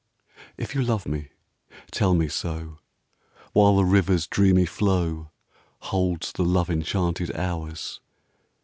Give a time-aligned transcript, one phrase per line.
[0.57, 1.27] If you love me,
[1.91, 2.79] tell me so.
[3.53, 5.29] While the river's dreamy flow
[5.77, 7.99] Holds the love enchanted hours.